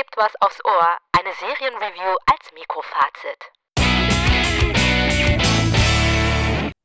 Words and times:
gibt 0.00 0.16
was 0.16 0.32
aufs 0.40 0.58
Ohr, 0.64 0.96
eine 1.12 1.28
Serienreview 1.34 2.16
als 2.24 2.50
Mikrofazit. 2.54 3.52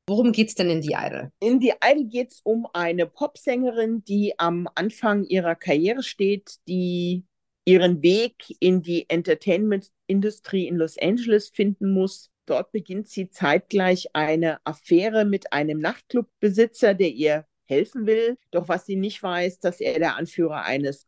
Worum 0.05 0.33
geht's 0.33 0.55
denn 0.55 0.69
in 0.69 0.81
The 0.81 0.97
Idol? 0.99 1.31
In 1.39 1.61
The 1.61 1.75
Idol 1.81 2.09
geht 2.09 2.33
es 2.33 2.41
um 2.43 2.67
eine 2.73 3.05
Popsängerin, 3.05 4.03
die 4.03 4.37
am 4.37 4.67
Anfang 4.75 5.23
ihrer 5.23 5.55
Karriere 5.55 6.03
steht, 6.03 6.57
die 6.67 7.23
ihren 7.63 8.01
Weg 8.01 8.53
in 8.59 8.81
die 8.81 9.09
Entertainment-Industrie 9.09 10.67
in 10.67 10.75
Los 10.75 10.97
Angeles 10.97 11.47
finden 11.47 11.93
muss. 11.93 12.29
Dort 12.45 12.73
beginnt 12.73 13.07
sie 13.07 13.29
zeitgleich 13.29 14.09
eine 14.11 14.59
Affäre 14.65 15.23
mit 15.23 15.53
einem 15.53 15.79
Nachtclubbesitzer, 15.79 16.93
der 16.93 17.11
ihr 17.11 17.45
helfen 17.63 18.07
will. 18.07 18.37
Doch 18.51 18.67
was 18.67 18.85
sie 18.85 18.97
nicht 18.97 19.23
weiß, 19.23 19.59
dass 19.59 19.79
er 19.79 19.99
der 19.99 20.17
Anführer 20.17 20.63
eines 20.63 21.07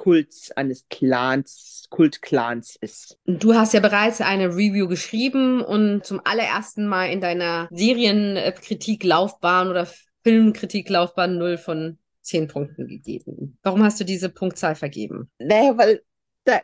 Kults, 0.00 0.50
eines 0.52 0.88
Clans, 0.88 1.84
Kultclans 1.90 2.74
ist. 2.80 3.18
Du 3.26 3.52
hast 3.52 3.74
ja 3.74 3.80
bereits 3.80 4.22
eine 4.22 4.48
Review 4.48 4.88
geschrieben 4.88 5.60
und 5.60 6.06
zum 6.06 6.22
allerersten 6.24 6.86
Mal 6.86 7.10
in 7.10 7.20
deiner 7.20 7.68
Serienkritik-Laufbahn 7.70 9.68
oder 9.68 9.86
Filmkritik-Laufbahn 10.24 11.36
0 11.36 11.58
von 11.58 11.98
10 12.22 12.48
Punkten 12.48 12.88
gegeben. 12.88 13.58
Warum 13.62 13.82
hast 13.82 14.00
du 14.00 14.04
diese 14.04 14.30
Punktzahl 14.30 14.74
vergeben? 14.74 15.30
Naja, 15.38 15.76
weil 15.76 16.02
da, 16.44 16.62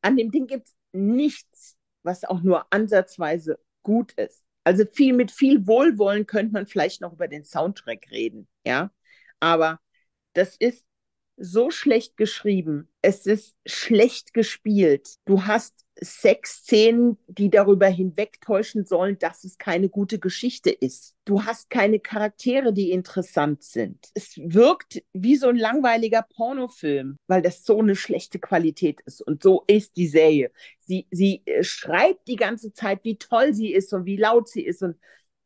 an 0.00 0.16
dem 0.16 0.30
Ding 0.30 0.46
gibt 0.46 0.68
es 0.68 0.74
nichts, 0.92 1.76
was 2.04 2.24
auch 2.24 2.40
nur 2.40 2.72
ansatzweise 2.72 3.58
gut 3.82 4.12
ist. 4.12 4.46
Also 4.64 4.86
viel 4.86 5.12
mit 5.12 5.30
viel 5.30 5.66
Wohlwollen 5.66 6.24
könnte 6.24 6.54
man 6.54 6.66
vielleicht 6.66 7.02
noch 7.02 7.12
über 7.12 7.28
den 7.28 7.44
Soundtrack 7.44 8.10
reden, 8.10 8.48
ja. 8.64 8.90
Aber 9.40 9.78
das 10.32 10.56
ist 10.56 10.87
so 11.38 11.70
schlecht 11.70 12.16
geschrieben. 12.16 12.88
Es 13.02 13.26
ist 13.26 13.54
schlecht 13.66 14.34
gespielt. 14.34 15.16
Du 15.24 15.44
hast 15.46 15.74
Sexszenen, 16.00 17.18
die 17.26 17.50
darüber 17.50 17.86
hinwegtäuschen 17.86 18.84
sollen, 18.84 19.18
dass 19.18 19.44
es 19.44 19.58
keine 19.58 19.88
gute 19.88 20.18
Geschichte 20.18 20.70
ist. 20.70 21.14
Du 21.24 21.44
hast 21.44 21.70
keine 21.70 21.98
Charaktere, 21.98 22.72
die 22.72 22.90
interessant 22.90 23.62
sind. 23.62 24.08
Es 24.14 24.36
wirkt 24.36 25.02
wie 25.12 25.36
so 25.36 25.48
ein 25.48 25.56
langweiliger 25.56 26.22
Pornofilm, 26.22 27.16
weil 27.26 27.42
das 27.42 27.64
so 27.64 27.78
eine 27.80 27.96
schlechte 27.96 28.38
Qualität 28.38 29.00
ist. 29.06 29.20
Und 29.22 29.42
so 29.42 29.64
ist 29.66 29.96
die 29.96 30.08
Serie. 30.08 30.50
Sie, 30.78 31.06
sie 31.10 31.42
äh, 31.46 31.62
schreibt 31.64 32.28
die 32.28 32.36
ganze 32.36 32.72
Zeit, 32.72 33.00
wie 33.02 33.18
toll 33.18 33.54
sie 33.54 33.72
ist 33.72 33.92
und 33.92 34.06
wie 34.06 34.16
laut 34.16 34.48
sie 34.48 34.62
ist. 34.62 34.82
Und 34.82 34.96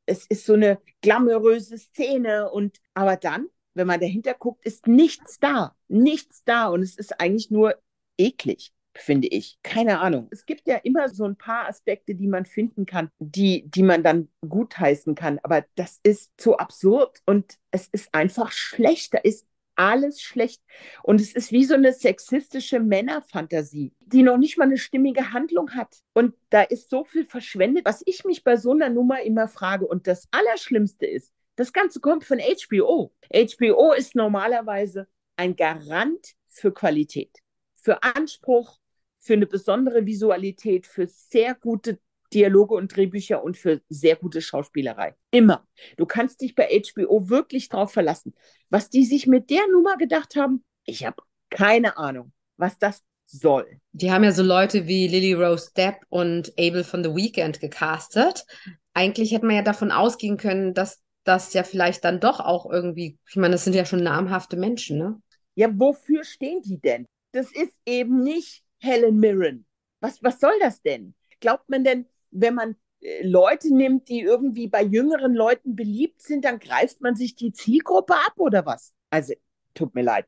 es 0.07 0.27
ist 0.27 0.45
so 0.47 0.55
eine 0.55 0.79
glamouröse 1.01 1.79
Szene. 1.79 2.51
Und 2.51 2.79
aber 2.95 3.17
dann 3.17 3.49
wenn 3.75 3.87
man 3.87 4.01
dahinter 4.01 4.35
guckt, 4.35 4.65
ist 4.65 4.87
nichts 4.87 5.39
da. 5.39 5.75
Nichts 5.89 6.45
da. 6.45 6.69
Und 6.69 6.83
es 6.83 6.97
ist 6.97 7.21
eigentlich 7.21 7.51
nur 7.51 7.75
eklig, 8.19 8.73
finde 8.95 9.29
ich. 9.29 9.59
Keine 9.63 10.01
Ahnung. 10.01 10.29
Es 10.31 10.47
gibt 10.47 10.67
ja 10.67 10.77
immer 10.77 11.09
so 11.09 11.25
ein 11.25 11.37
paar 11.37 11.69
Aspekte, 11.69 12.15
die 12.15 12.27
man 12.29 12.47
finden 12.47 12.87
kann, 12.87 13.11
die, 13.19 13.65
die 13.69 13.83
man 13.83 14.03
dann 14.03 14.29
gutheißen 14.47 15.15
kann. 15.15 15.39
Aber 15.43 15.65
das 15.75 16.01
ist 16.03 16.33
zu 16.37 16.57
absurd 16.57 17.21
und 17.27 17.59
es 17.71 17.89
ist 17.89 18.15
einfach 18.15 18.53
schlecht. 18.53 19.15
Da 19.15 19.19
ist 19.19 19.47
alles 19.75 20.21
schlecht. 20.21 20.63
Und 21.03 21.21
es 21.21 21.35
ist 21.35 21.53
wie 21.53 21.65
so 21.65 21.75
eine 21.75 21.93
sexistische 21.93 22.81
Männerfantasie, 22.81 23.93
die 24.01 24.23
noch 24.23 24.37
nicht 24.37 24.59
mal 24.59 24.65
eine 24.65 24.79
stimmige 24.79 25.33
Handlung 25.33 25.71
hat. 25.71 25.97
Und 26.13 26.35
da 26.51 26.63
ist 26.63 26.91
so 26.91 27.05
viel 27.05 27.27
verschwendet, 27.27 27.85
was 27.85 28.03
ich 28.07 28.25
mich 28.25 28.45
bei 28.45 28.57
so 28.57 28.73
einer 28.73 28.91
Nummer 28.91 29.23
immer 29.23 29.49
frage. 29.49 29.87
Und 29.87 30.07
das 30.07 30.29
Allerschlimmste 30.31 31.07
ist, 31.07 31.33
das 31.57 31.73
Ganze 31.73 32.01
kommt 32.01 32.25
von 32.25 32.39
HBO. 32.39 33.13
HBO 33.33 33.93
ist 33.93 34.15
normalerweise 34.15 35.09
ein 35.37 35.57
Garant 35.57 36.35
für 36.49 36.73
Qualität, 36.73 37.39
für 37.75 38.03
Anspruch, 38.03 38.79
für 39.19 39.35
eine 39.35 39.47
besondere 39.47 40.05
Visualität, 40.07 40.87
für 40.87 41.07
sehr 41.07 41.55
gute 41.55 41.99
Dialoge 42.33 42.75
und 42.75 42.95
Drehbücher 42.95 43.43
und 43.43 43.57
für 43.57 43.83
sehr 43.89 44.17
gute 44.17 44.41
Schauspielerei. 44.41 45.15
Immer. 45.31 45.67
Du 45.97 46.07
kannst 46.07 46.41
dich 46.41 46.55
bei 46.55 46.69
HBO 46.69 47.29
wirklich 47.29 47.69
drauf 47.69 47.93
verlassen. 47.93 48.35
Was 48.71 48.89
die 48.91 49.05
sich 49.05 49.27
mit 49.27 49.51
der 49.51 49.67
Nummer 49.71 49.97
gedacht 49.97 50.35
haben, 50.37 50.65
ich 50.85 51.05
habe 51.05 51.23
keine 51.51 51.99
Ahnung, 51.99 52.33
was 52.57 52.79
das 52.79 53.03
soll. 53.27 53.81
Die 53.93 54.11
haben 54.11 54.25
ja 54.25 54.33
so 54.33 54.43
Leute 54.43 54.87
wie 54.87 55.07
Lily 55.09 55.35
Rose 55.35 55.71
Depp 55.77 55.97
und 56.09 56.53
Abel 56.59 56.85
von 56.85 57.05
The 57.05 57.15
Weeknd 57.15 57.61
gecastet. 57.61 58.45
Eigentlich 58.95 59.33
hätte 59.33 59.47
man 59.47 59.57
ja 59.57 59.63
davon 59.63 59.91
ausgehen 59.91 60.37
können, 60.37 60.75
dass 60.75 61.01
das 61.25 61.53
ja 61.53 61.63
vielleicht 61.63 62.05
dann 62.05 62.21
doch 62.21 62.41
auch 62.41 62.71
irgendwie, 62.71 63.19
ich 63.29 63.37
meine, 63.37 63.53
das 63.53 63.65
sind 63.65 63.75
ja 63.75 63.85
schon 63.85 64.03
namhafte 64.03 64.57
Menschen, 64.57 64.99
ne? 64.99 65.21
Ja, 65.55 65.69
wofür 65.73 66.25
stehen 66.25 66.63
die 66.63 66.81
denn? 66.81 67.07
Das 67.33 67.53
ist 67.53 67.79
eben 67.87 68.23
nicht 68.23 68.65
Helen 68.79 69.19
Mirren. 69.19 69.67
Was, 70.01 70.23
was 70.23 70.41
soll 70.41 70.55
das 70.61 70.83
denn? 70.83 71.15
Glaubt 71.41 71.69
man 71.69 71.85
denn, 71.85 72.07
wenn 72.31 72.55
man 72.55 72.77
äh, 73.01 73.27
Leute 73.27 73.75
nimmt, 73.75 74.09
die 74.09 74.21
irgendwie 74.21 74.69
bei 74.69 74.83
jüngeren 74.83 75.35
Leuten 75.35 75.77
beliebt 75.77 76.23
sind, 76.23 76.45
dann 76.45 76.59
greift 76.59 77.01
man 77.01 77.15
sich 77.15 77.35
die 77.35 77.53
Zielgruppe 77.53 78.15
ab 78.15 78.35
oder 78.37 78.67
was? 78.67 78.93
Also, 79.11 79.35
tut 79.75 79.95
mir 79.95 80.03
leid. 80.03 80.27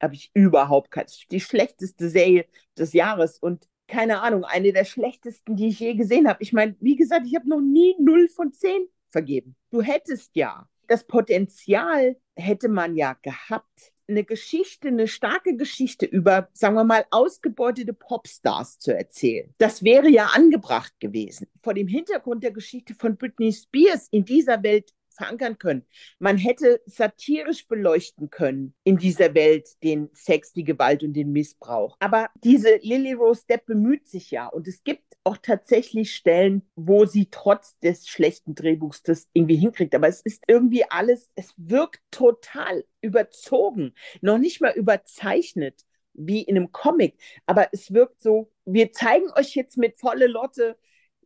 Habe 0.00 0.14
ich 0.14 0.30
überhaupt 0.34 0.90
keine. 0.90 1.08
Die 1.30 1.40
schlechteste 1.40 2.08
Serie 2.08 2.46
des 2.78 2.92
Jahres 2.92 3.38
und 3.38 3.66
keine 3.86 4.22
Ahnung, 4.22 4.44
eine 4.44 4.72
der 4.72 4.84
schlechtesten, 4.84 5.56
die 5.56 5.68
ich 5.68 5.80
je 5.80 5.94
gesehen 5.94 6.28
habe. 6.28 6.42
Ich 6.42 6.52
meine, 6.52 6.76
wie 6.80 6.96
gesagt, 6.96 7.26
ich 7.26 7.34
habe 7.34 7.48
noch 7.48 7.60
nie 7.60 7.96
0 7.98 8.28
von 8.28 8.52
10 8.52 8.86
vergeben. 9.10 9.56
Du 9.70 9.82
hättest 9.82 10.30
ja, 10.34 10.68
das 10.88 11.06
Potenzial 11.06 12.16
hätte 12.36 12.68
man 12.68 12.96
ja 12.96 13.14
gehabt, 13.22 13.92
eine 14.08 14.24
Geschichte, 14.24 14.88
eine 14.88 15.06
starke 15.06 15.56
Geschichte 15.56 16.04
über, 16.04 16.48
sagen 16.52 16.74
wir 16.74 16.84
mal, 16.84 17.04
ausgebeutete 17.10 17.92
Popstars 17.92 18.78
zu 18.78 18.92
erzählen. 18.92 19.54
Das 19.58 19.84
wäre 19.84 20.08
ja 20.08 20.26
angebracht 20.34 20.98
gewesen. 20.98 21.46
Vor 21.62 21.74
dem 21.74 21.86
Hintergrund 21.86 22.42
der 22.42 22.50
Geschichte 22.50 22.94
von 22.94 23.16
Britney 23.16 23.52
Spears 23.52 24.08
in 24.10 24.24
dieser 24.24 24.62
Welt 24.64 24.92
verankern 25.10 25.58
können. 25.58 25.84
Man 26.18 26.38
hätte 26.38 26.80
satirisch 26.86 27.68
beleuchten 27.68 28.30
können 28.30 28.74
in 28.84 28.96
dieser 28.96 29.34
Welt 29.34 29.68
den 29.82 30.08
Sex, 30.14 30.52
die 30.52 30.64
Gewalt 30.64 31.02
und 31.02 31.12
den 31.12 31.32
Missbrauch. 31.32 31.96
Aber 32.00 32.30
diese 32.42 32.76
Lily 32.82 33.12
Rose 33.12 33.44
Depp 33.48 33.66
bemüht 33.66 34.08
sich 34.08 34.30
ja 34.30 34.46
und 34.46 34.66
es 34.66 34.82
gibt 34.82 35.09
auch 35.24 35.36
tatsächlich 35.36 36.14
Stellen, 36.14 36.62
wo 36.76 37.04
sie 37.04 37.28
trotz 37.30 37.78
des 37.80 38.08
schlechten 38.08 38.54
Drehbuchs 38.54 39.02
das 39.02 39.28
irgendwie 39.32 39.56
hinkriegt. 39.56 39.94
Aber 39.94 40.08
es 40.08 40.20
ist 40.22 40.42
irgendwie 40.46 40.84
alles, 40.88 41.30
es 41.34 41.52
wirkt 41.56 42.00
total 42.10 42.84
überzogen, 43.02 43.94
noch 44.20 44.38
nicht 44.38 44.60
mal 44.60 44.72
überzeichnet 44.72 45.84
wie 46.14 46.42
in 46.42 46.56
einem 46.56 46.72
Comic. 46.72 47.18
Aber 47.46 47.68
es 47.72 47.92
wirkt 47.92 48.20
so, 48.22 48.50
wir 48.64 48.92
zeigen 48.92 49.30
euch 49.36 49.54
jetzt 49.54 49.76
mit 49.76 49.98
volle 49.98 50.26
Lotte, 50.26 50.76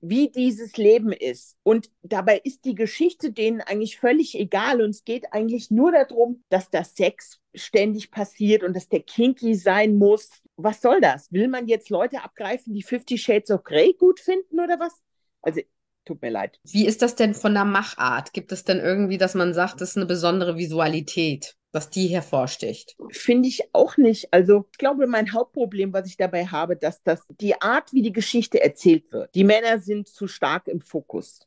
wie 0.00 0.31
dieses 0.31 0.76
Leben 0.76 1.12
ist. 1.12 1.56
Und 1.62 1.91
dabei 2.03 2.38
ist 2.44 2.65
die 2.65 2.75
Geschichte 2.75 3.32
denen 3.32 3.61
eigentlich 3.62 3.99
völlig 3.99 4.38
egal. 4.38 4.82
Und 4.82 4.91
es 4.91 5.05
geht 5.05 5.32
eigentlich 5.32 5.71
nur 5.71 5.93
darum, 5.93 6.43
dass 6.50 6.71
das 6.71 6.94
Sex 6.94 7.41
ständig 7.55 8.11
passiert 8.11 8.62
und 8.62 8.75
dass 8.76 8.88
der 8.88 9.00
kinky 9.00 9.55
sein 9.55 9.97
muss. 9.97 10.43
Was 10.56 10.81
soll 10.81 11.00
das? 11.00 11.32
Will 11.32 11.48
man 11.48 11.66
jetzt 11.66 11.91
Leute 11.91 12.22
abgreifen, 12.22 12.75
die 12.75 12.82
Fifty 12.82 13.19
Shades 13.19 13.50
of 13.50 13.65
Grey 13.65 13.94
gut 13.98 14.20
finden 14.20 14.60
oder 14.60 14.78
was? 14.78 14.94
Also, 15.42 15.60
tut 16.04 16.22
mir 16.22 16.31
leid. 16.31 16.60
Wie 16.65 16.87
ist 16.87 17.03
das 17.03 17.16
denn 17.16 17.34
von 17.34 17.54
der 17.54 17.65
Machart? 17.65 18.32
Gibt 18.32 18.53
es 18.53 18.64
denn 18.64 18.78
irgendwie, 18.78 19.19
dass 19.19 19.34
man 19.34 19.53
sagt, 19.53 19.81
das 19.81 19.91
ist 19.91 19.97
eine 19.97 20.06
besondere 20.06 20.56
Visualität? 20.56 21.56
dass 21.75 21.91
die 21.91 22.06
hervorsticht. 22.06 22.97
Finde 23.10 23.48
ich 23.48 23.75
auch 23.75 23.97
nicht. 23.97 24.32
Also 24.32 24.66
ich 24.70 24.78
glaube, 24.78 25.09
mein 25.09 25.32
Hauptproblem, 25.32 25.93
was 25.93 26.06
ich 26.06 26.16
dabei 26.16 26.47
habe, 26.47 26.76
dass 26.76 27.03
das 27.03 27.26
die 27.41 27.60
Art, 27.60 27.93
wie 27.93 28.03
die 28.03 28.12
Geschichte 28.12 28.62
erzählt 28.62 29.10
wird. 29.10 29.34
Die 29.34 29.43
Männer 29.43 29.81
sind 29.81 30.06
zu 30.06 30.28
stark 30.28 30.69
im 30.69 30.81
Fokus. 30.81 31.41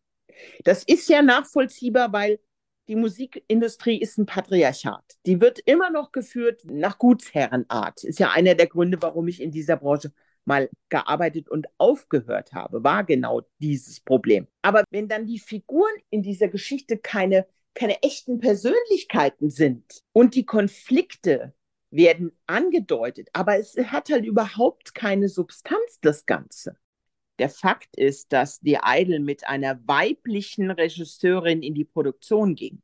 Das 0.66 0.84
ist 0.84 1.08
ja 1.08 1.22
nachvollziehbar, 1.22 2.12
weil 2.12 2.40
die 2.88 2.96
Musikindustrie 2.96 4.00
ist 4.00 4.18
ein 4.18 4.26
Patriarchat. 4.26 5.04
Die 5.26 5.42
wird 5.42 5.60
immer 5.60 5.90
noch 5.90 6.12
geführt 6.12 6.62
nach 6.66 6.98
Gutsherrenart. 6.98 8.04
Ist 8.04 8.20
ja 8.20 8.32
einer 8.32 8.56
der 8.56 8.68
Gründe, 8.68 9.02
warum 9.02 9.28
ich 9.28 9.42
in 9.42 9.52
dieser 9.52 9.78
Branche 9.78 10.12
mal 10.46 10.70
gearbeitet 10.90 11.50
und 11.50 11.68
aufgehört 11.78 12.54
habe, 12.54 12.84
war 12.84 13.04
genau 13.04 13.42
dieses 13.60 14.00
Problem. 14.00 14.48
Aber 14.62 14.84
wenn 14.92 15.10
dann 15.10 15.26
die 15.26 15.40
Figuren 15.40 15.92
in 16.10 16.22
dieser 16.22 16.48
Geschichte 16.48 16.98
keine 16.98 17.46
keine 17.78 18.02
echten 18.02 18.40
Persönlichkeiten 18.40 19.52
sind. 19.52 20.02
Und 20.12 20.34
die 20.34 20.46
Konflikte 20.46 21.54
werden 21.92 22.32
angedeutet, 22.48 23.30
aber 23.34 23.60
es 23.60 23.78
hat 23.78 24.10
halt 24.10 24.26
überhaupt 24.26 24.96
keine 24.96 25.30
Substanz, 25.30 26.00
das 26.02 26.26
Ganze. 26.26 26.78
Der 27.40 27.50
Fakt 27.50 27.96
ist, 27.96 28.34
dass 28.34 28.60
die 28.60 28.80
Idol 28.84 29.20
mit 29.20 29.48
einer 29.48 29.80
weiblichen 29.88 30.72
Regisseurin 30.72 31.62
in 31.62 31.76
die 31.76 31.86
Produktion 31.86 32.56
ging 32.56 32.82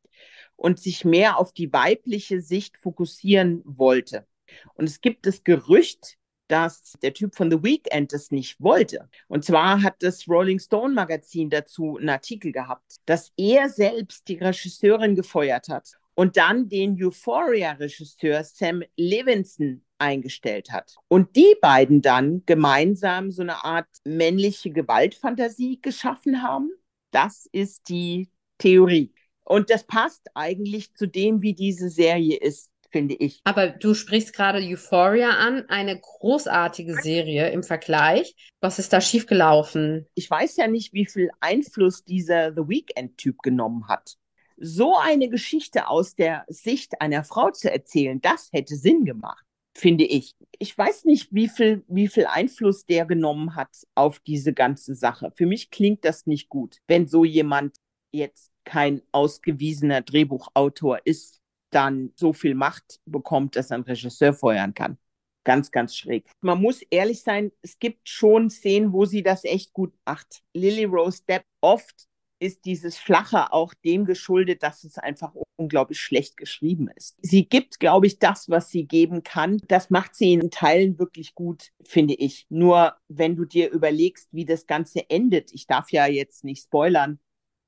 und 0.55 0.79
sich 0.79 1.05
mehr 1.05 1.37
auf 1.37 1.53
die 1.53 1.71
weibliche 1.73 2.41
Sicht 2.41 2.77
fokussieren 2.77 3.61
wollte. 3.65 4.27
Und 4.75 4.85
es 4.85 5.01
gibt 5.01 5.25
das 5.25 5.43
Gerücht, 5.43 6.17
dass 6.47 6.93
der 7.01 7.13
Typ 7.13 7.35
von 7.35 7.49
The 7.49 7.63
Weeknd 7.63 8.13
es 8.13 8.29
nicht 8.29 8.61
wollte. 8.61 9.09
Und 9.27 9.43
zwar 9.43 9.81
hat 9.81 9.95
das 10.03 10.27
Rolling 10.27 10.59
Stone 10.59 10.93
Magazin 10.93 11.49
dazu 11.49 11.97
einen 11.97 12.09
Artikel 12.09 12.51
gehabt, 12.51 12.97
dass 13.05 13.31
er 13.37 13.69
selbst 13.69 14.27
die 14.27 14.37
Regisseurin 14.37 15.15
gefeuert 15.15 15.69
hat 15.69 15.97
und 16.15 16.37
dann 16.37 16.69
den 16.69 17.01
Euphoria-Regisseur 17.01 18.43
Sam 18.43 18.83
Levinson 18.95 19.83
eingestellt 20.03 20.71
hat. 20.71 20.95
Und 21.07 21.35
die 21.35 21.55
beiden 21.61 22.01
dann 22.01 22.43
gemeinsam 22.45 23.31
so 23.31 23.41
eine 23.41 23.63
Art 23.63 23.87
männliche 24.03 24.71
Gewaltfantasie 24.71 25.79
geschaffen 25.81 26.43
haben. 26.43 26.69
Das 27.11 27.47
ist 27.51 27.89
die 27.89 28.29
Theorie. 28.57 29.13
Und 29.45 29.69
das 29.69 29.85
passt 29.85 30.27
eigentlich 30.35 30.93
zu 30.93 31.07
dem, 31.07 31.41
wie 31.41 31.53
diese 31.53 31.89
Serie 31.89 32.37
ist 32.37 32.69
finde 32.93 33.15
ich. 33.15 33.41
Aber 33.43 33.69
du 33.69 33.95
sprichst 33.95 34.33
gerade 34.33 34.59
Euphoria 34.59 35.31
an, 35.31 35.65
eine 35.67 35.99
großartige 35.99 36.93
Serie 37.01 37.49
im 37.49 37.63
Vergleich. 37.63 38.35
Was 38.61 38.79
ist 38.79 38.93
da 38.93 39.01
schiefgelaufen? 39.01 40.05
Ich 40.13 40.29
weiß 40.29 40.57
ja 40.57 40.67
nicht, 40.67 40.93
wie 40.93 41.07
viel 41.07 41.31
Einfluss 41.39 42.05
dieser 42.05 42.53
The 42.53 42.69
Weekend-Typ 42.69 43.39
genommen 43.39 43.87
hat. 43.87 44.15
So 44.57 44.95
eine 44.95 45.27
Geschichte 45.27 45.87
aus 45.87 46.15
der 46.15 46.45
Sicht 46.47 47.01
einer 47.01 47.23
Frau 47.23 47.49
zu 47.49 47.69
erzählen, 47.71 48.21
das 48.21 48.49
hätte 48.53 48.75
Sinn 48.75 49.03
gemacht, 49.03 49.43
finde 49.75 50.05
ich. 50.05 50.35
Ich 50.59 50.77
weiß 50.77 51.05
nicht, 51.05 51.33
wie 51.33 51.49
viel, 51.49 51.83
wie 51.87 52.07
viel 52.07 52.25
Einfluss 52.25 52.85
der 52.85 53.05
genommen 53.05 53.55
hat 53.55 53.69
auf 53.95 54.19
diese 54.19 54.53
ganze 54.53 54.95
Sache. 54.95 55.31
Für 55.35 55.45
mich 55.45 55.71
klingt 55.71 56.05
das 56.05 56.25
nicht 56.25 56.49
gut, 56.49 56.77
wenn 56.87 57.07
so 57.07 57.25
jemand 57.25 57.77
jetzt 58.11 58.51
kein 58.63 59.01
ausgewiesener 59.11 60.01
Drehbuchautor 60.01 60.99
ist 61.05 61.41
dann 61.71 62.11
so 62.15 62.33
viel 62.33 62.53
Macht 62.53 62.99
bekommt, 63.05 63.55
dass 63.55 63.71
er 63.71 63.75
einen 63.75 63.83
Regisseur 63.83 64.33
feuern 64.33 64.73
kann. 64.73 64.97
Ganz, 65.43 65.71
ganz 65.71 65.95
schräg. 65.95 66.29
Man 66.41 66.61
muss 66.61 66.83
ehrlich 66.89 67.21
sein, 67.21 67.51
es 67.61 67.77
gibt 67.79 68.07
schon 68.07 68.49
Szenen, 68.49 68.93
wo 68.93 69.05
sie 69.05 69.23
das 69.23 69.43
echt 69.43 69.73
gut 69.73 69.93
macht. 70.05 70.41
Lily 70.53 70.85
Rose 70.85 71.23
Depp, 71.27 71.43
oft 71.61 72.07
ist 72.39 72.65
dieses 72.65 72.97
Flache 72.97 73.51
auch 73.51 73.73
dem 73.73 74.05
geschuldet, 74.05 74.63
dass 74.63 74.83
es 74.83 74.97
einfach 74.97 75.33
unglaublich 75.55 75.99
schlecht 75.99 76.37
geschrieben 76.37 76.89
ist. 76.95 77.17
Sie 77.21 77.47
gibt, 77.47 77.79
glaube 77.79 78.07
ich, 78.07 78.19
das, 78.19 78.49
was 78.49 78.69
sie 78.69 78.85
geben 78.85 79.23
kann. 79.23 79.61
Das 79.67 79.89
macht 79.89 80.15
sie 80.15 80.33
in 80.33 80.51
Teilen 80.51 80.99
wirklich 80.99 81.35
gut, 81.35 81.71
finde 81.83 82.15
ich. 82.15 82.45
Nur 82.49 82.95
wenn 83.07 83.35
du 83.35 83.45
dir 83.45 83.69
überlegst, 83.69 84.29
wie 84.31 84.45
das 84.45 84.67
Ganze 84.67 85.09
endet, 85.09 85.53
ich 85.53 85.67
darf 85.67 85.91
ja 85.91 86.07
jetzt 86.07 86.43
nicht 86.43 86.63
spoilern, 86.63 87.19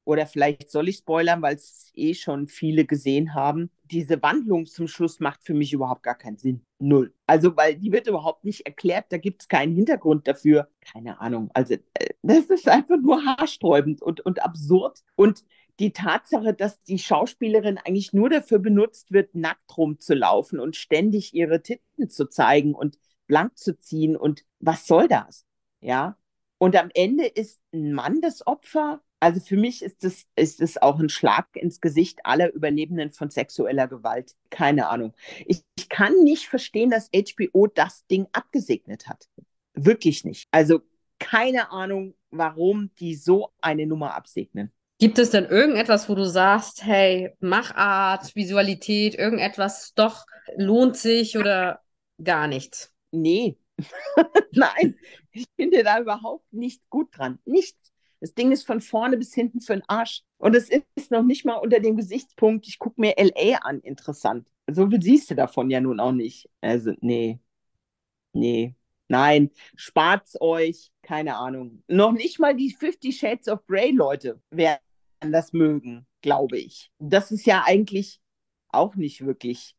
oder 0.05 0.27
vielleicht 0.27 0.69
soll 0.69 0.87
ich 0.87 0.97
spoilern, 0.97 1.41
weil 1.41 1.55
es 1.55 1.91
eh 1.95 2.13
schon 2.13 2.47
viele 2.47 2.85
gesehen 2.85 3.33
haben. 3.33 3.71
Diese 3.85 4.21
Wandlung 4.21 4.67
zum 4.67 4.87
Schluss 4.87 5.19
macht 5.19 5.43
für 5.43 5.55
mich 5.55 5.73
überhaupt 5.73 6.03
gar 6.03 6.15
keinen 6.15 6.37
Sinn. 6.37 6.61
Null. 6.77 7.13
Also, 7.25 7.57
weil 7.57 7.75
die 7.75 7.91
wird 7.91 8.07
überhaupt 8.07 8.45
nicht 8.45 8.67
erklärt, 8.67 9.05
da 9.09 9.17
gibt 9.17 9.41
es 9.41 9.47
keinen 9.47 9.73
Hintergrund 9.73 10.27
dafür. 10.27 10.69
Keine 10.81 11.19
Ahnung. 11.19 11.49
Also, 11.53 11.73
äh, 11.73 12.09
das 12.21 12.45
ist 12.45 12.67
einfach 12.67 12.97
nur 12.97 13.25
haarsträubend 13.25 14.01
und, 14.01 14.21
und 14.21 14.43
absurd. 14.43 15.03
Und 15.15 15.43
die 15.79 15.91
Tatsache, 15.91 16.53
dass 16.53 16.79
die 16.81 16.99
Schauspielerin 16.99 17.77
eigentlich 17.77 18.13
nur 18.13 18.29
dafür 18.29 18.59
benutzt 18.59 19.11
wird, 19.11 19.35
nackt 19.35 19.77
rumzulaufen 19.77 20.59
und 20.59 20.75
ständig 20.75 21.33
ihre 21.33 21.61
Titten 21.61 22.09
zu 22.09 22.27
zeigen 22.29 22.73
und 22.73 22.97
blank 23.27 23.57
zu 23.57 23.77
ziehen 23.77 24.15
und 24.15 24.45
was 24.59 24.87
soll 24.87 25.07
das? 25.07 25.45
Ja. 25.81 26.17
Und 26.57 26.75
am 26.75 26.89
Ende 26.93 27.25
ist 27.25 27.61
ein 27.73 27.93
Mann 27.93 28.21
das 28.21 28.45
Opfer 28.47 29.01
also 29.25 29.39
für 29.39 29.57
mich 29.57 29.81
ist 29.81 30.03
es, 30.03 30.27
ist 30.35 30.61
es 30.61 30.79
auch 30.79 30.99
ein 30.99 31.09
Schlag 31.09 31.47
ins 31.55 31.81
Gesicht 31.81 32.19
aller 32.25 32.53
Überlebenden 32.53 33.11
von 33.11 33.31
sexueller 33.31 33.87
Gewalt. 33.87 34.35
Keine 34.51 34.87
Ahnung. 34.87 35.13
Ich, 35.47 35.63
ich 35.79 35.89
kann 35.89 36.13
nicht 36.23 36.47
verstehen, 36.47 36.91
dass 36.91 37.09
HBO 37.09 37.65
das 37.65 38.05
Ding 38.05 38.27
abgesegnet 38.33 39.07
hat. 39.07 39.27
Wirklich 39.73 40.25
nicht. 40.25 40.47
Also 40.51 40.81
keine 41.17 41.71
Ahnung, 41.71 42.13
warum 42.29 42.91
die 42.99 43.15
so 43.15 43.51
eine 43.61 43.87
Nummer 43.87 44.13
absegnen. 44.13 44.71
Gibt 44.97 45.19
es 45.19 45.31
denn 45.31 45.45
irgendetwas, 45.45 46.07
wo 46.07 46.15
du 46.15 46.25
sagst, 46.25 46.85
hey, 46.85 47.33
Machart, 47.39 48.33
Visualität, 48.35 49.15
irgendetwas 49.15 49.93
doch 49.93 50.25
lohnt 50.55 50.95
sich 50.95 51.37
oder 51.37 51.81
gar 52.23 52.47
nichts? 52.47 52.93
Nee. 53.11 53.57
Nein, 54.53 54.95
ich 55.31 55.45
finde 55.57 55.83
da 55.83 55.99
überhaupt 55.99 56.51
nichts 56.53 56.89
gut 56.89 57.09
dran. 57.17 57.39
Nichts. 57.43 57.91
Das 58.21 58.33
Ding 58.33 58.53
ist 58.53 58.65
von 58.65 58.79
vorne 58.79 59.17
bis 59.17 59.33
hinten 59.33 59.59
für 59.59 59.73
den 59.73 59.83
Arsch. 59.87 60.21
Und 60.37 60.55
es 60.55 60.69
ist 60.95 61.11
noch 61.11 61.23
nicht 61.23 61.45
mal 61.45 61.55
unter 61.55 61.81
dem 61.81 61.97
Gesichtspunkt, 61.97 62.65
ich 62.67 62.79
gucke 62.79 62.99
mir 63.01 63.15
LA 63.17 63.57
an, 63.57 63.81
interessant. 63.81 64.47
So 64.67 64.89
viel 64.89 65.01
siehst 65.01 65.29
du 65.29 65.35
davon 65.35 65.69
ja 65.69 65.81
nun 65.81 65.99
auch 65.99 66.13
nicht. 66.13 66.49
Also, 66.61 66.93
nee. 67.01 67.39
Nee. 68.31 68.75
Nein, 69.07 69.51
spart's 69.75 70.39
euch. 70.39 70.91
Keine 71.01 71.35
Ahnung. 71.35 71.83
Noch 71.87 72.13
nicht 72.13 72.39
mal 72.39 72.55
die 72.55 72.71
50 72.73 73.15
Shades 73.15 73.47
of 73.49 73.65
Grey 73.67 73.91
Leute 73.91 74.41
werden 74.49 74.84
das 75.19 75.53
mögen, 75.53 76.07
glaube 76.21 76.57
ich. 76.57 76.91
Das 76.99 77.31
ist 77.31 77.45
ja 77.45 77.63
eigentlich 77.65 78.21
auch 78.69 78.95
nicht 78.95 79.25
wirklich 79.25 79.75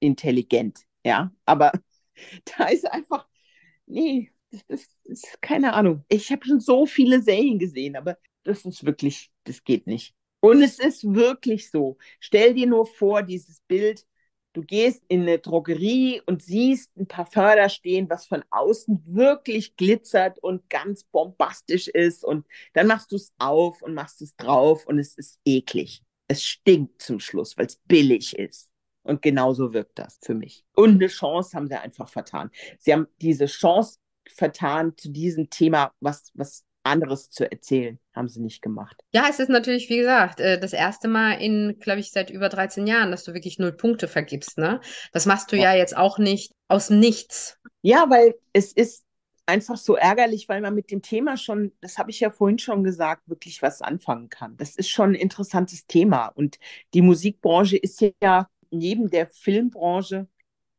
intelligent, 0.00 0.80
ja. 1.04 1.32
Aber 1.44 1.72
da 2.56 2.66
ist 2.66 2.90
einfach, 2.90 3.26
nee, 3.86 4.30
das 4.68 4.88
ist 5.04 5.40
keine 5.40 5.72
Ahnung. 5.74 6.04
Ich 6.08 6.30
habe 6.30 6.44
schon 6.46 6.60
so 6.60 6.86
viele 6.86 7.22
Serien 7.22 7.58
gesehen, 7.58 7.96
aber 7.96 8.18
das 8.44 8.64
ist 8.64 8.84
wirklich, 8.84 9.30
das 9.44 9.64
geht 9.64 9.86
nicht. 9.86 10.14
Und 10.40 10.62
es 10.62 10.78
ist 10.78 11.04
wirklich 11.14 11.70
so. 11.70 11.98
Stell 12.18 12.54
dir 12.54 12.66
nur 12.66 12.86
vor, 12.86 13.22
dieses 13.22 13.60
Bild, 13.68 14.06
du 14.52 14.62
gehst 14.62 15.04
in 15.08 15.22
eine 15.22 15.38
Drogerie 15.38 16.20
und 16.26 16.42
siehst 16.42 16.96
ein 16.96 17.06
Parfum 17.06 17.42
da 17.56 17.68
stehen, 17.68 18.08
was 18.10 18.26
von 18.26 18.44
außen 18.50 19.02
wirklich 19.06 19.76
glitzert 19.76 20.38
und 20.38 20.68
ganz 20.68 21.04
bombastisch 21.04 21.88
ist. 21.88 22.24
Und 22.24 22.46
dann 22.74 22.86
machst 22.86 23.12
du 23.12 23.16
es 23.16 23.32
auf 23.38 23.82
und 23.82 23.94
machst 23.94 24.22
es 24.22 24.36
drauf 24.36 24.86
und 24.86 24.98
es 24.98 25.16
ist 25.16 25.38
eklig. 25.44 26.02
Es 26.28 26.44
stinkt 26.44 27.02
zum 27.02 27.20
Schluss, 27.20 27.56
weil 27.56 27.66
es 27.66 27.76
billig 27.76 28.38
ist. 28.38 28.68
Und 29.02 29.22
genauso 29.22 29.72
wirkt 29.72 29.98
das 29.98 30.18
für 30.22 30.34
mich. 30.34 30.64
Und 30.74 30.94
eine 30.94 31.08
Chance 31.08 31.56
haben 31.56 31.68
sie 31.68 31.80
einfach 31.80 32.08
vertan. 32.08 32.50
Sie 32.78 32.92
haben 32.92 33.08
diese 33.20 33.46
Chance 33.46 33.98
vertan, 34.28 34.96
zu 34.96 35.10
diesem 35.10 35.50
Thema 35.50 35.92
was, 36.00 36.30
was 36.34 36.64
anderes 36.84 37.30
zu 37.30 37.50
erzählen. 37.50 37.98
Haben 38.14 38.28
sie 38.28 38.40
nicht 38.40 38.62
gemacht. 38.62 38.96
Ja, 39.12 39.26
es 39.28 39.38
ist 39.38 39.48
natürlich, 39.48 39.88
wie 39.88 39.98
gesagt, 39.98 40.40
äh, 40.40 40.58
das 40.58 40.72
erste 40.72 41.08
Mal 41.08 41.34
in, 41.34 41.78
glaube 41.80 42.00
ich, 42.00 42.10
seit 42.10 42.30
über 42.30 42.48
13 42.48 42.86
Jahren, 42.86 43.10
dass 43.10 43.24
du 43.24 43.34
wirklich 43.34 43.58
null 43.58 43.72
Punkte 43.72 44.08
vergibst. 44.08 44.58
Ne? 44.58 44.80
Das 45.12 45.26
machst 45.26 45.52
du 45.52 45.56
ja. 45.56 45.72
ja 45.72 45.78
jetzt 45.78 45.96
auch 45.96 46.18
nicht 46.18 46.52
aus 46.68 46.90
nichts. 46.90 47.58
Ja, 47.82 48.06
weil 48.08 48.34
es 48.52 48.72
ist 48.72 49.04
einfach 49.46 49.76
so 49.76 49.96
ärgerlich, 49.96 50.48
weil 50.48 50.60
man 50.60 50.74
mit 50.74 50.90
dem 50.90 51.02
Thema 51.02 51.36
schon, 51.36 51.72
das 51.80 51.98
habe 51.98 52.10
ich 52.10 52.20
ja 52.20 52.30
vorhin 52.30 52.58
schon 52.58 52.84
gesagt, 52.84 53.22
wirklich 53.26 53.60
was 53.62 53.82
anfangen 53.82 54.28
kann. 54.28 54.56
Das 54.56 54.76
ist 54.76 54.88
schon 54.88 55.10
ein 55.10 55.16
interessantes 55.16 55.86
Thema. 55.86 56.26
Und 56.28 56.58
die 56.94 57.02
Musikbranche 57.02 57.76
ist 57.76 58.04
ja 58.22 58.48
neben 58.70 59.10
der 59.10 59.26
Filmbranche 59.26 60.28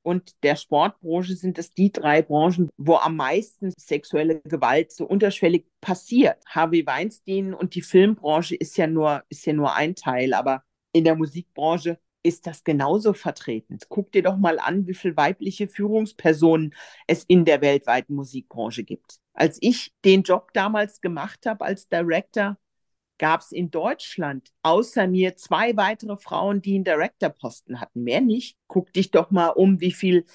und 0.04 0.44
der 0.44 0.56
Sportbranche 0.56 1.36
sind 1.36 1.58
es 1.58 1.72
die 1.72 1.92
drei 1.92 2.22
Branchen, 2.22 2.70
wo 2.78 2.96
am 2.96 3.16
meisten 3.16 3.74
sexuelle 3.78 4.42
Gewalt 4.42 4.92
so 4.92 5.06
unterschwellig 5.06 5.66
passiert. 5.82 6.38
Harvey 6.46 6.86
Weinstein 6.86 7.54
und 7.54 7.76
die 7.76 7.82
Filmbranche 7.82 8.56
ist 8.56 8.78
ja 8.78 8.88
nur, 8.88 9.24
ist 9.30 9.46
ja 9.46 9.54
nur 9.54 9.74
ein 9.74 9.96
Teil, 9.96 10.34
aber 10.34 10.64
in 10.92 11.06
der 11.06 11.16
Musikbranche 11.16 11.98
ist 12.24 12.48
das 12.48 12.64
genauso 12.64 13.14
vertreten. 13.14 13.78
Guck 13.90 14.12
dir 14.12 14.24
doch 14.24 14.38
mal 14.38 14.60
an, 14.60 14.88
wie 14.88 14.94
viele 14.94 15.18
weibliche 15.18 15.68
Führungspersonen 15.68 16.74
es 17.08 17.24
in 17.26 17.46
der 17.46 17.62
weltweiten 17.62 18.16
Musikbranche 18.16 18.84
gibt. 18.84 19.18
Als 19.34 19.58
ich 19.62 19.94
den 20.06 20.24
Job 20.24 20.52
damals 20.54 21.02
gemacht 21.02 21.46
habe 21.46 21.66
als 21.66 21.90
Director, 21.90 22.58
gab 23.18 23.42
es 23.42 23.52
in 23.52 23.72
Deutschland 23.72 24.50
außer 24.64 25.08
mir 25.08 25.36
zwei 25.36 25.76
weitere 25.78 26.18
Frauen, 26.18 26.62
die 26.62 26.76
einen 26.76 26.84
Director-Posten 26.84 27.80
hatten. 27.80 28.04
Mehr 28.04 28.22
nicht. 28.22 28.58
Guck 28.68 28.92
dich 28.94 29.12
doch 29.12 29.32
mal 29.32 29.50
um, 29.50 29.80
wie 29.80 29.92
viele 29.92 30.26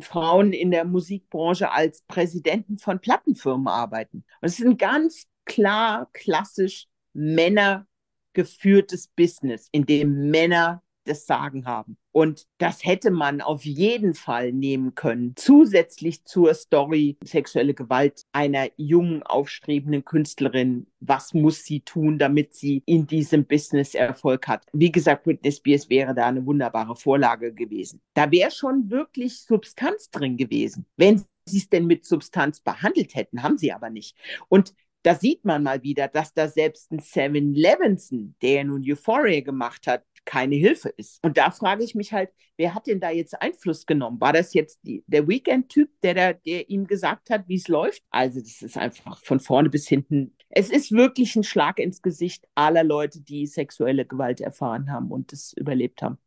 Frauen 0.00 0.52
in 0.52 0.70
der 0.70 0.84
Musikbranche 0.84 1.70
als 1.70 2.02
Präsidenten 2.02 2.78
von 2.78 3.00
Plattenfirmen 3.00 3.68
arbeiten. 3.68 4.24
Und 4.40 4.46
es 4.46 4.58
ist 4.58 4.66
ein 4.66 4.76
ganz 4.76 5.26
klar, 5.44 6.08
klassisch 6.12 6.86
männergeführtes 7.14 9.08
Business, 9.08 9.68
in 9.72 9.86
dem 9.86 10.30
Männer 10.30 10.82
das 11.08 11.26
Sagen 11.26 11.66
haben. 11.66 11.96
Und 12.12 12.46
das 12.58 12.84
hätte 12.84 13.10
man 13.10 13.40
auf 13.40 13.64
jeden 13.64 14.14
Fall 14.14 14.52
nehmen 14.52 14.94
können. 14.94 15.34
Zusätzlich 15.36 16.24
zur 16.24 16.52
Story 16.54 17.16
sexuelle 17.22 17.74
Gewalt 17.74 18.24
einer 18.32 18.68
jungen, 18.76 19.22
aufstrebenden 19.22 20.04
Künstlerin. 20.04 20.86
Was 21.00 21.32
muss 21.34 21.64
sie 21.64 21.80
tun, 21.80 22.18
damit 22.18 22.54
sie 22.54 22.82
in 22.86 23.06
diesem 23.06 23.44
Business 23.44 23.94
Erfolg 23.94 24.48
hat? 24.48 24.66
Wie 24.72 24.90
gesagt, 24.90 25.24
Britney 25.24 25.52
Spears 25.52 25.88
wäre 25.88 26.14
da 26.14 26.26
eine 26.26 26.44
wunderbare 26.44 26.96
Vorlage 26.96 27.52
gewesen. 27.52 28.00
Da 28.14 28.30
wäre 28.30 28.50
schon 28.50 28.90
wirklich 28.90 29.40
Substanz 29.42 30.10
drin 30.10 30.36
gewesen. 30.36 30.86
Wenn 30.96 31.24
sie 31.46 31.58
es 31.58 31.68
denn 31.68 31.86
mit 31.86 32.04
Substanz 32.04 32.60
behandelt 32.60 33.14
hätten, 33.14 33.42
haben 33.42 33.58
sie 33.58 33.72
aber 33.72 33.90
nicht. 33.90 34.16
Und 34.48 34.74
da 35.02 35.14
sieht 35.14 35.44
man 35.44 35.62
mal 35.62 35.82
wieder, 35.82 36.08
dass 36.08 36.34
da 36.34 36.48
selbst 36.48 36.90
ein 36.90 36.98
Seven 36.98 37.54
Levinson, 37.54 38.34
der 38.42 38.64
nun 38.64 38.82
Euphoria 38.84 39.40
gemacht 39.40 39.86
hat, 39.86 40.04
keine 40.28 40.56
Hilfe 40.56 40.90
ist. 40.90 41.24
Und 41.24 41.38
da 41.38 41.50
frage 41.50 41.82
ich 41.82 41.94
mich 41.94 42.12
halt, 42.12 42.28
wer 42.58 42.74
hat 42.74 42.86
denn 42.86 43.00
da 43.00 43.08
jetzt 43.08 43.40
Einfluss 43.40 43.86
genommen? 43.86 44.20
War 44.20 44.34
das 44.34 44.52
jetzt 44.52 44.78
die, 44.82 45.02
der 45.06 45.26
Weekend-Typ, 45.26 45.88
der, 46.02 46.12
der, 46.12 46.34
der 46.34 46.68
ihm 46.68 46.86
gesagt 46.86 47.30
hat, 47.30 47.48
wie 47.48 47.54
es 47.54 47.66
läuft? 47.66 48.02
Also 48.10 48.38
das 48.38 48.60
ist 48.60 48.76
einfach 48.76 49.18
von 49.24 49.40
vorne 49.40 49.70
bis 49.70 49.88
hinten. 49.88 50.36
Es 50.50 50.68
ist 50.68 50.92
wirklich 50.92 51.34
ein 51.34 51.44
Schlag 51.44 51.78
ins 51.78 52.02
Gesicht 52.02 52.46
aller 52.54 52.84
Leute, 52.84 53.22
die 53.22 53.46
sexuelle 53.46 54.04
Gewalt 54.04 54.42
erfahren 54.42 54.92
haben 54.92 55.10
und 55.10 55.32
es 55.32 55.54
überlebt 55.54 56.02
haben. 56.02 56.18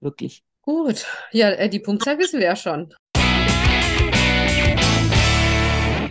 Wirklich. 0.00 0.42
Gut, 0.62 1.06
ja, 1.30 1.50
äh, 1.50 1.68
die 1.68 1.78
Punktzahl 1.78 2.18
wissen 2.18 2.40
wir 2.40 2.46
ja 2.46 2.56
schon. 2.56 2.92